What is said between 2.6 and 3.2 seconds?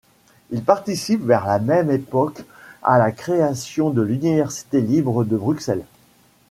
à la